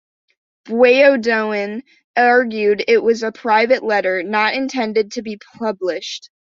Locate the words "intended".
4.55-5.11